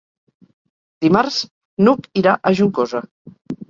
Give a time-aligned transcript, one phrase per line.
[1.07, 1.39] Dimarts
[1.85, 3.09] n'Hug irà a Juncosa.